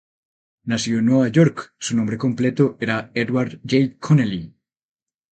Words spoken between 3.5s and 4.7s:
J. Connelly.